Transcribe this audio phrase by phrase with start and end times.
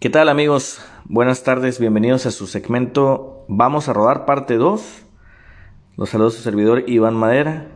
[0.00, 0.78] ¿Qué tal amigos?
[1.06, 4.80] Buenas tardes, bienvenidos a su segmento Vamos a rodar parte 2.
[5.96, 7.66] Los saludos a su servidor Iván Madera.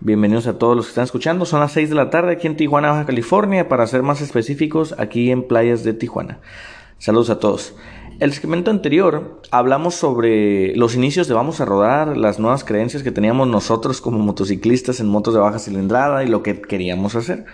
[0.00, 1.44] Bienvenidos a todos los que están escuchando.
[1.44, 3.68] Son las 6 de la tarde aquí en Tijuana, Baja California.
[3.68, 6.40] Para ser más específicos, aquí en playas de Tijuana.
[6.98, 7.76] Saludos a todos.
[8.18, 13.12] El segmento anterior hablamos sobre los inicios de Vamos a Rodar, las nuevas creencias que
[13.12, 17.44] teníamos nosotros como motociclistas en motos de baja cilindrada y lo que queríamos hacer.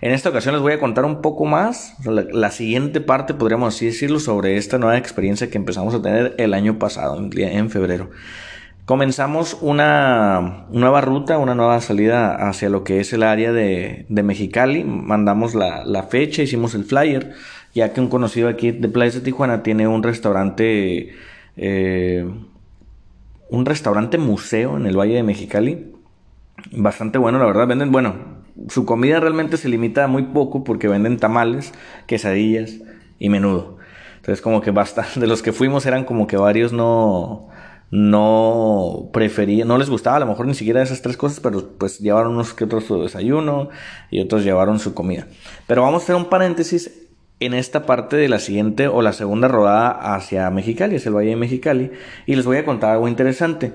[0.00, 3.86] En esta ocasión les voy a contar un poco más, la, siguiente parte, podríamos así
[3.86, 8.10] decirlo, sobre esta nueva experiencia que empezamos a tener el año pasado, en, febrero.
[8.84, 14.84] Comenzamos una nueva ruta, una nueva salida hacia lo que es el área de, Mexicali.
[14.84, 17.32] Mandamos la, fecha, hicimos el flyer,
[17.74, 21.12] ya que un conocido aquí de Playa de Tijuana tiene un restaurante,
[21.56, 22.24] eh,
[23.50, 25.92] un restaurante museo en el Valle de Mexicali.
[26.70, 27.66] Bastante bueno, la verdad.
[27.66, 28.37] Venden, bueno,
[28.68, 31.72] su comida realmente se limita a muy poco porque venden tamales,
[32.06, 32.74] quesadillas
[33.18, 33.78] y menudo.
[34.16, 37.48] Entonces como que basta, de los que fuimos eran como que varios no
[37.90, 42.00] no preferían, no les gustaba a lo mejor ni siquiera esas tres cosas, pero pues
[42.00, 43.70] llevaron unos que otros su desayuno
[44.10, 45.26] y otros llevaron su comida.
[45.66, 47.08] Pero vamos a hacer un paréntesis
[47.40, 51.30] en esta parte de la siguiente o la segunda rodada hacia Mexicali, hacia el Valle
[51.30, 51.92] de Mexicali,
[52.26, 53.72] y les voy a contar algo interesante.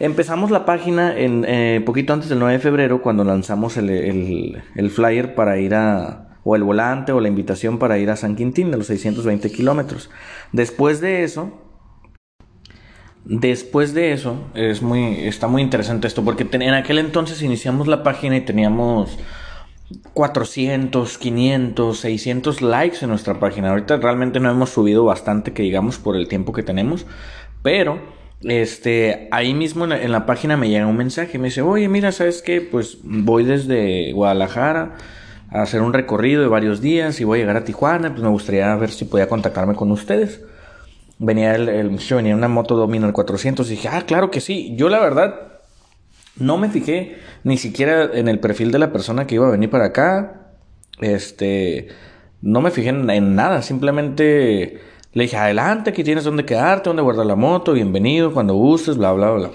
[0.00, 5.34] Empezamos la página en eh, poquito antes del 9 de febrero cuando lanzamos el, flyer
[5.34, 8.78] para ir a o el volante o la invitación para ir a San Quintín de
[8.78, 10.08] los 620 kilómetros.
[10.52, 11.52] Después de eso,
[13.26, 18.02] después de eso es muy está muy interesante esto porque en aquel entonces iniciamos la
[18.02, 19.18] página y teníamos
[20.14, 23.68] 400, 500, 600 likes en nuestra página.
[23.68, 27.06] Ahorita realmente no hemos subido bastante que digamos por el tiempo que tenemos,
[27.62, 32.10] pero este, ahí mismo en la, página me llega un mensaje, me dice, oye, mira,
[32.12, 32.60] ¿sabes qué?
[32.60, 34.96] Pues voy desde Guadalajara
[35.50, 38.30] a hacer un recorrido de varios días y voy a llegar a Tijuana, pues me
[38.30, 40.40] gustaría ver si podía contactarme con ustedes.
[41.18, 44.74] Venía el, el venía una moto Dominar 400 y dije, ah, claro que sí.
[44.76, 45.34] Yo la verdad
[46.36, 49.68] no me fijé ni siquiera en el perfil de la persona que iba a venir
[49.68, 50.52] para acá.
[51.00, 51.88] Este,
[52.40, 54.80] no me fijé en nada, simplemente
[55.12, 59.12] le dije, adelante, aquí tienes donde quedarte, donde guardar la moto, bienvenido, cuando gustes, bla,
[59.12, 59.50] bla, bla.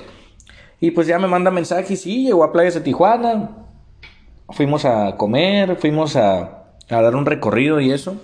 [0.81, 3.51] Y pues ya me manda mensajes, sí, llegó a Playas de Tijuana,
[4.49, 8.17] fuimos a comer, fuimos a, dar un recorrido y eso.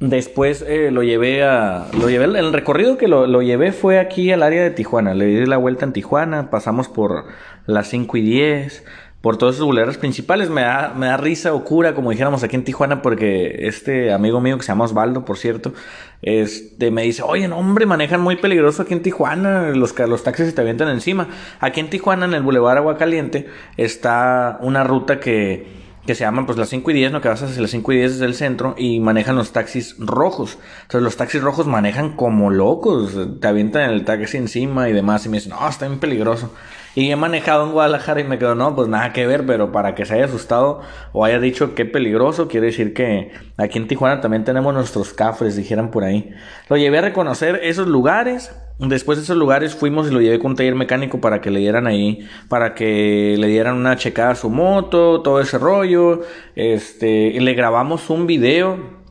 [0.00, 1.86] Después eh, lo llevé a.
[1.98, 2.24] Lo llevé.
[2.24, 5.14] El recorrido que lo, lo, llevé fue aquí al área de Tijuana.
[5.14, 6.50] Le di la vuelta en Tijuana.
[6.50, 7.26] Pasamos por
[7.66, 8.84] las 5 y 10
[9.24, 10.50] por todos esos bulevares principales.
[10.50, 14.38] Me da, me da risa o cura, como dijéramos aquí en Tijuana, porque este amigo
[14.38, 15.72] mío que se llama Osvaldo, por cierto,
[16.20, 20.48] este, me dice, oye, no, hombre, manejan muy peligroso aquí en Tijuana, los, los taxis
[20.48, 21.28] se te avientan encima.
[21.58, 23.46] Aquí en Tijuana, en el Boulevard Agua Caliente,
[23.78, 25.68] está una ruta que,
[26.06, 27.22] que se llama pues las 5 y 10, ¿no?
[27.22, 30.58] Que vas hacia las 5 y 10 desde el centro y manejan los taxis rojos.
[30.82, 35.30] Entonces los taxis rojos manejan como locos, te avientan el taxi encima y demás y
[35.30, 36.52] me dicen, no, está bien peligroso.
[36.94, 39.94] Y he manejado en Guadalajara y me quedo, no, pues nada que ver, pero para
[39.94, 40.80] que se haya asustado
[41.12, 45.56] o haya dicho qué peligroso, quiere decir que aquí en Tijuana también tenemos nuestros cafres,
[45.56, 46.30] dijeran por ahí.
[46.68, 48.54] Lo llevé a reconocer esos lugares.
[48.78, 51.60] Después de esos lugares fuimos y lo llevé con un taller mecánico para que le
[51.60, 56.22] dieran ahí, para que le dieran una checada a su moto, todo ese rollo.
[56.56, 59.03] Este, le grabamos un video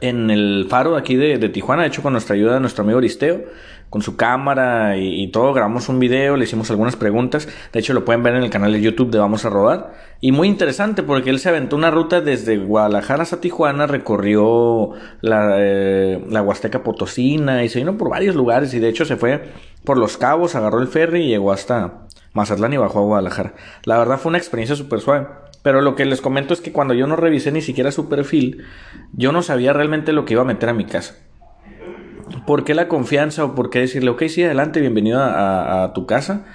[0.00, 3.44] en el faro aquí de, Tijuana, de hecho con nuestra ayuda de nuestro amigo Aristeo,
[3.90, 8.04] con su cámara y, todo, grabamos un video, le hicimos algunas preguntas, de hecho lo
[8.04, 11.28] pueden ver en el canal de YouTube de Vamos a Rodar, y muy interesante porque
[11.30, 17.64] él se aventó una ruta desde Guadalajara hasta Tijuana, recorrió la, eh, la Huasteca Potosina
[17.64, 19.42] y se vino por varios lugares y de hecho se fue
[19.84, 23.54] por Los Cabos, agarró el ferry y llegó hasta Mazatlán y bajó a Guadalajara.
[23.84, 25.26] La verdad fue una experiencia súper suave.
[25.62, 28.64] Pero lo que les comento es que cuando yo no revisé ni siquiera su perfil,
[29.12, 31.16] yo no sabía realmente lo que iba a meter a mi casa.
[32.46, 36.46] ¿Por qué la confianza o por qué decirle, ok, sí, adelante, bienvenido a, tu casa?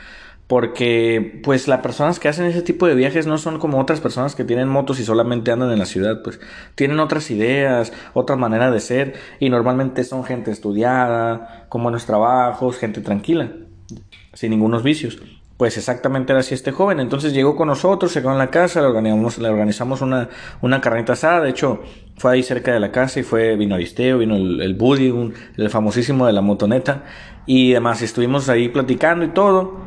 [0.47, 4.34] Porque, pues, las personas que hacen ese tipo de viajes no son como otras personas
[4.34, 6.40] que tienen motos y solamente andan en la ciudad, pues,
[6.75, 12.78] tienen otras ideas, otra manera de ser, y normalmente son gente estudiada, con buenos trabajos,
[12.78, 13.52] gente tranquila,
[14.34, 15.20] sin ningunos vicios.
[15.58, 17.00] Pues exactamente era así este joven.
[17.00, 20.30] Entonces llegó con nosotros, se en la casa, le organizamos, le organizamos una,
[20.62, 21.42] una carnita asada.
[21.42, 21.82] De hecho,
[22.16, 25.70] fue ahí cerca de la casa y fue, vino Aristeo, vino el, el Buddy, el
[25.72, 27.06] famosísimo de la motoneta.
[27.48, 29.80] Y además estuvimos ahí platicando y todo.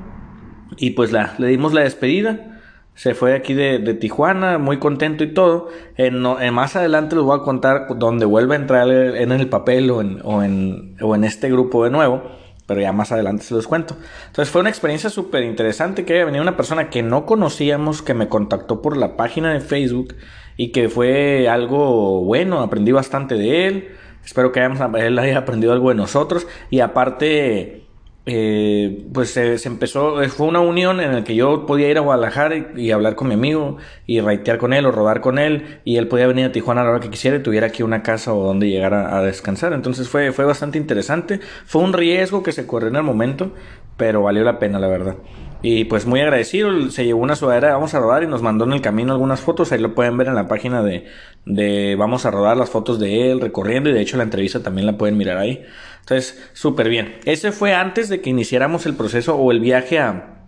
[0.76, 2.60] Y pues la, le dimos la despedida.
[2.94, 5.68] Se fue aquí de, de Tijuana, muy contento y todo.
[5.96, 9.88] En, en, más adelante les voy a contar donde vuelve a entrar en el papel
[9.92, 12.22] o en, o en, o en este grupo de nuevo
[12.70, 13.96] pero ya más adelante se los cuento.
[14.28, 18.28] Entonces fue una experiencia súper interesante que venido una persona que no conocíamos, que me
[18.28, 20.14] contactó por la página de Facebook
[20.56, 23.88] y que fue algo bueno, aprendí bastante de él.
[24.24, 27.79] Espero que él haya aprendido algo de nosotros y aparte
[28.26, 32.00] eh, pues se, empezó, eh, fue una unión en la que yo podía ir a
[32.00, 35.96] Guadalajara y, hablar con mi amigo y raitear con él o rodar con él y
[35.96, 38.34] él podía venir a Tijuana a la hora que quisiera y tuviera aquí una casa
[38.34, 39.72] o donde llegar a, descansar.
[39.72, 41.40] Entonces fue, fue bastante interesante.
[41.64, 43.52] Fue un riesgo que se corrió en el momento,
[43.96, 45.16] pero valió la pena, la verdad.
[45.62, 48.72] Y pues muy agradecido, se llevó una sudadera Vamos a rodar y nos mandó en
[48.72, 51.04] el camino algunas fotos, ahí lo pueden ver en la página de,
[51.44, 54.86] de Vamos a rodar las fotos de él recorriendo y de hecho la entrevista también
[54.86, 55.62] la pueden mirar ahí.
[56.00, 57.18] Entonces, súper bien.
[57.24, 60.40] Ese fue antes de que iniciáramos el proceso o el viaje a,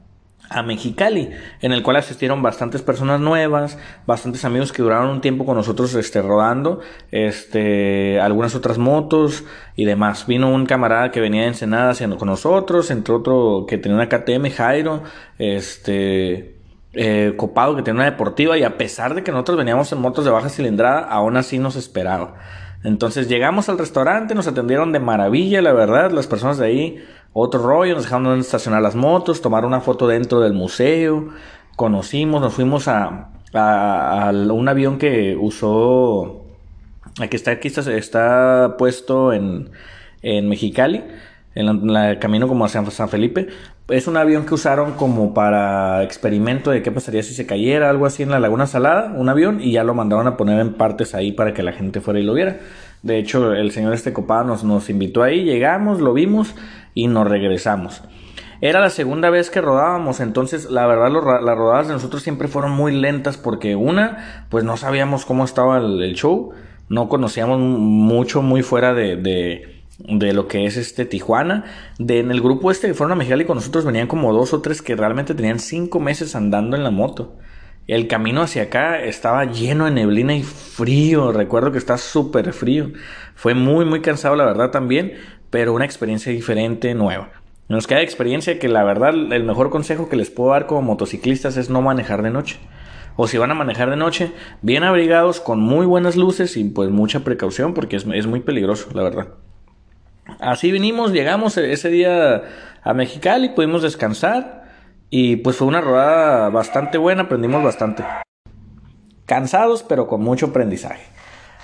[0.49, 5.45] a Mexicali, en el cual asistieron bastantes personas nuevas, bastantes amigos que duraron un tiempo
[5.45, 9.45] con nosotros este, rodando, este, algunas otras motos
[9.77, 10.27] y demás.
[10.27, 14.09] Vino un camarada que venía de Ensenada haciendo con nosotros, entre otro que tenía una
[14.09, 15.03] KTM, Jairo,
[15.39, 16.57] este,
[16.93, 20.25] eh, copado que tenía una deportiva y a pesar de que nosotros veníamos en motos
[20.25, 22.35] de baja cilindrada, aún así nos esperaba.
[22.85, 27.63] Entonces llegamos al restaurante, nos atendieron de maravilla, la verdad, las personas de ahí otro
[27.63, 31.31] rollo, nos dejaron estacionar las motos, tomar una foto dentro del museo,
[31.77, 36.45] conocimos, nos fuimos a, a, un avión que usó,
[37.21, 39.71] aquí está, aquí está, está puesto en,
[40.21, 41.05] en Mexicali,
[41.55, 43.49] en el camino como hacia San Felipe.
[43.89, 48.07] Es un avión que usaron como para experimento de qué pasaría si se cayera, algo
[48.07, 51.15] así en la Laguna Salada, un avión, y ya lo mandaron a poner en partes
[51.15, 52.59] ahí para que la gente fuera y lo viera.
[53.03, 56.55] De hecho, el señor este copado nos, nos invitó ahí, llegamos, lo vimos
[56.95, 58.03] y nos regresamos.
[58.63, 62.71] Era la segunda vez que rodábamos, entonces la verdad las rodadas de nosotros siempre fueron
[62.71, 66.53] muy lentas porque una, pues no sabíamos cómo estaba el, show,
[66.89, 71.65] no conocíamos mucho muy fuera de, lo que es este Tijuana.
[71.99, 74.61] De, en el grupo este que fueron a Mexicali con nosotros venían como dos o
[74.61, 77.37] tres que realmente tenían cinco meses andando en la moto.
[77.89, 81.33] El camino hacia acá estaba lleno de neblina y frío.
[81.33, 82.93] Recuerdo que está súper frío.
[83.35, 85.15] Fue muy, muy cansado, la verdad, también
[85.53, 87.29] pero una experiencia diferente, nueva.
[87.69, 91.59] Nos queda experiencia que la verdad el mejor consejo que les puedo dar como motociclistas
[91.59, 92.59] es no manejar de noche.
[93.17, 96.89] O si van a manejar de noche, bien abrigados, con muy buenas luces y pues
[96.89, 99.29] mucha precaución porque es, muy peligroso, la verdad.
[100.41, 102.43] Así vinimos, llegamos ese día
[102.83, 104.65] a Mexicali, pudimos descansar
[105.11, 108.05] y pues fue una rodada bastante buena, aprendimos bastante.
[109.27, 111.05] Cansados pero con mucho aprendizaje.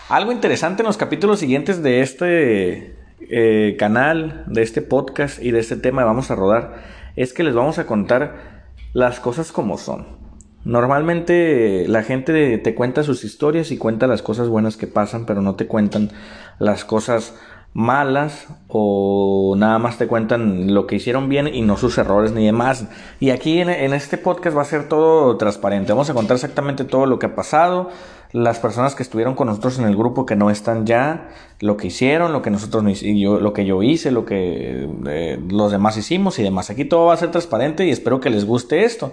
[0.08, 2.96] Algo interesante en los capítulos siguientes de este
[3.30, 6.82] eh, canal, de este podcast y de este tema que vamos a rodar,
[7.14, 10.18] es que les vamos a contar las cosas como son.
[10.64, 15.40] Normalmente la gente te cuenta sus historias y cuenta las cosas buenas que pasan, pero
[15.42, 16.10] no te cuentan
[16.58, 17.34] las cosas
[17.74, 22.44] malas o nada más te cuentan lo que hicieron bien y no sus errores ni
[22.44, 22.86] demás.
[23.20, 25.92] Y aquí en, este podcast va a ser todo transparente.
[25.92, 27.90] Vamos a contar exactamente todo lo que ha pasado,
[28.32, 31.28] las personas que estuvieron con nosotros en el grupo que no están ya,
[31.60, 35.70] lo que hicieron, lo que nosotros yo, lo que yo hice, lo que eh, los
[35.70, 36.70] demás hicimos y demás.
[36.70, 39.12] Aquí todo va a ser transparente y espero que les guste esto.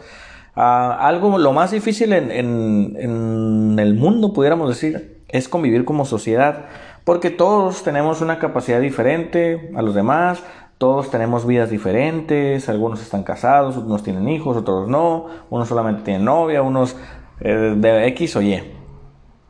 [0.56, 6.66] Ah, algo lo más difícil en, en el mundo, pudiéramos decir, es convivir como sociedad,
[7.06, 10.44] porque todos tenemos una capacidad diferente a los demás,
[10.78, 16.26] todos tenemos vidas diferentes, algunos están casados, unos tienen hijos, otros no, unos solamente tienen
[16.26, 16.98] novia, unos
[17.40, 18.62] eh, de X o Y.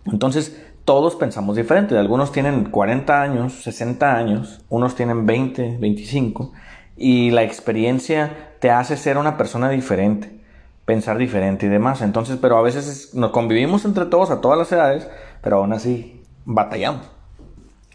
[0.05, 1.97] Entonces, todos pensamos diferente.
[1.97, 6.51] Algunos tienen 40 años, 60 años, unos tienen 20, 25,
[6.95, 10.41] y la experiencia te hace ser una persona diferente,
[10.85, 12.01] pensar diferente y demás.
[12.01, 15.09] Entonces, pero a veces nos convivimos entre todos a todas las edades,
[15.41, 17.14] pero aún así batallamos.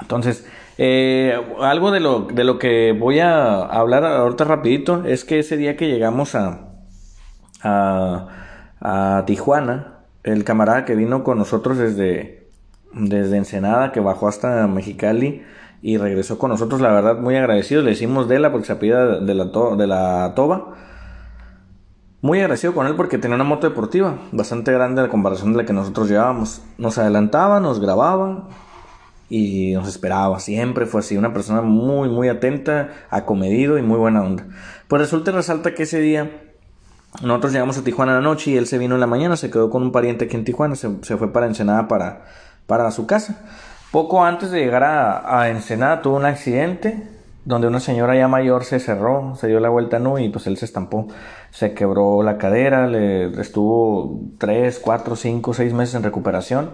[0.01, 0.47] Entonces,
[0.79, 5.59] eh, algo de lo, de lo que voy a hablar ahorita rapidito es que ese
[5.59, 6.71] día que llegamos a,
[7.63, 12.49] a, Tijuana, el camarada que vino con nosotros desde,
[12.95, 15.43] desde Ensenada, que bajó hasta Mexicali
[15.83, 17.83] y regresó con nosotros, la verdad, muy agradecido.
[17.83, 19.45] Le hicimos de la porque se de la,
[19.77, 20.77] de la Toba.
[22.23, 25.65] Muy agradecido con él porque tenía una moto deportiva bastante grande a comparación de la
[25.67, 26.63] que nosotros llevábamos.
[26.79, 28.49] Nos adelantaba, nos grababa
[29.31, 30.39] y nos esperaba.
[30.41, 34.45] Siempre fue así, una persona muy, muy atenta, acomedido y muy buena onda.
[34.89, 36.31] Pues resulta y resalta que ese día
[37.23, 39.71] nosotros llegamos a Tijuana la noche y él se vino en la mañana, se quedó
[39.71, 42.25] con un pariente aquí en Tijuana, se, fue para Ensenada para,
[42.67, 43.41] para su casa.
[43.93, 47.09] Poco antes de llegar a, Ensenada tuvo un accidente
[47.45, 50.57] donde una señora ya mayor se cerró, se dio la vuelta no y pues él
[50.57, 51.09] se estampó,
[51.51, 56.71] se quebró la cadera, le estuvo 3, 4, 5, 6 meses en recuperación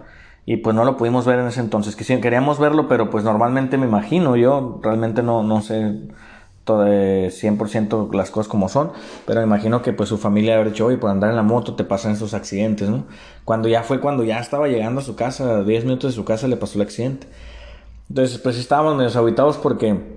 [0.47, 3.77] y pues no lo pudimos ver en ese entonces, que queríamos verlo, pero pues normalmente
[3.77, 6.09] me imagino yo, realmente no, no sé
[6.63, 8.93] todo, 100% las cosas como son,
[9.27, 11.75] pero me imagino que pues su familia haber dicho, oye, por andar en la moto
[11.75, 13.05] te pasan esos accidentes, ¿no?
[13.45, 16.47] Cuando ya fue cuando ya estaba llegando a su casa, 10 minutos de su casa
[16.47, 17.27] le pasó el accidente.
[18.09, 20.16] Entonces, pues estábamos medio habitados porque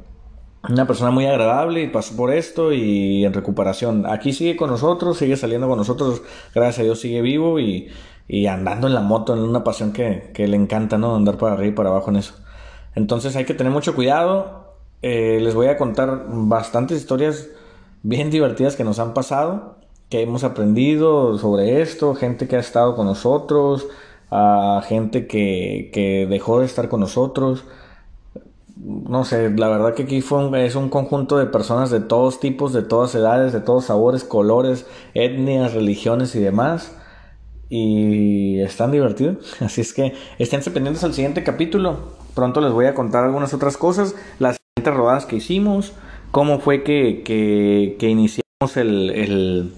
[0.67, 4.05] una persona muy agradable y pasó por esto y en recuperación.
[4.05, 6.21] Aquí sigue con nosotros, sigue saliendo con nosotros,
[6.53, 7.89] gracias a Dios sigue vivo y,
[8.27, 11.15] y andando en la moto, en una pasión que, que le encanta, ¿no?
[11.15, 12.33] Andar para arriba y para abajo en eso.
[12.95, 14.75] Entonces hay que tener mucho cuidado.
[15.01, 17.47] Eh, les voy a contar bastantes historias
[18.03, 19.77] bien divertidas que nos han pasado,
[20.09, 23.87] que hemos aprendido sobre esto, gente que ha estado con nosotros,
[24.29, 27.63] a gente que, que dejó de estar con nosotros.
[28.81, 32.71] No sé, la verdad que aquí fue es un conjunto de personas de todos tipos,
[32.71, 36.95] de todas edades, de todos sabores, colores, etnias, religiones y demás.
[37.67, 39.57] Y están divertidos.
[39.61, 41.97] Así es que estén pendientes al siguiente capítulo.
[42.33, 45.91] Pronto les voy a contar algunas otras cosas, las siguientes rodadas que hicimos,
[46.31, 49.73] cómo fue que, que, iniciamos el,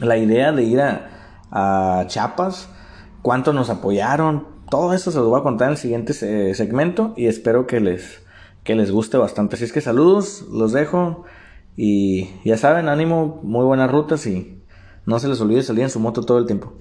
[0.00, 1.10] la idea de ir a,
[1.52, 2.68] a Chiapas,
[3.22, 7.12] cuánto nos apoyaron, todo eso se lo voy a contar en el siguiente eh, segmento
[7.16, 8.22] y espero que les,
[8.64, 9.56] que les guste bastante.
[9.56, 11.24] Así es que saludos, los dejo
[11.76, 14.62] y ya saben, ánimo, muy buenas rutas y
[15.06, 16.72] no se les olvide salir en su moto todo el tiempo.